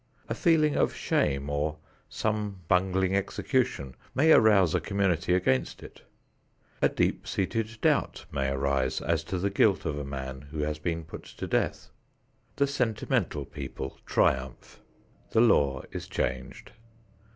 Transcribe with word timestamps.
A 0.27 0.33
feeling 0.33 0.75
of 0.75 0.95
shame 0.95 1.47
or 1.47 1.77
some 2.09 2.61
bungling 2.67 3.15
execution 3.15 3.93
may 4.15 4.31
arouse 4.31 4.73
a 4.73 4.79
community 4.81 5.35
against 5.35 5.83
it. 5.83 6.01
A 6.81 6.89
deep 6.89 7.27
seated 7.27 7.77
doubt 7.81 8.25
may 8.31 8.49
arise 8.49 8.99
as 8.99 9.23
to 9.25 9.37
the 9.37 9.51
guilt 9.51 9.85
of 9.85 9.99
a 9.99 10.03
man 10.03 10.41
who 10.49 10.61
has 10.61 10.79
been 10.79 11.03
put 11.03 11.25
to 11.25 11.45
death. 11.45 11.91
The 12.55 12.65
sentimental 12.65 13.45
people 13.45 13.99
triumph. 14.07 14.79
The 15.33 15.41
law 15.41 15.83
is 15.91 16.07
changed. 16.07 16.71